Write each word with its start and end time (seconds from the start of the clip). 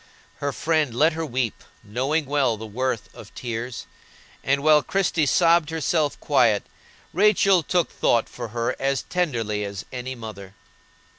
Her 0.37 0.51
friend 0.51 0.95
let 0.95 1.13
her 1.13 1.23
weep, 1.23 1.63
knowing 1.83 2.25
well 2.25 2.57
the 2.57 2.65
worth 2.65 3.13
of 3.13 3.31
tears, 3.35 3.85
and 4.43 4.63
while 4.63 4.81
Christie 4.81 5.27
sobbed 5.27 5.69
herself 5.69 6.19
quiet, 6.19 6.63
Rachel 7.13 7.61
took 7.61 7.91
thought 7.91 8.27
for 8.27 8.47
her 8.47 8.75
as 8.79 9.03
tenderly 9.03 9.63
as 9.63 9.85
any 9.91 10.15
mother. 10.15 10.55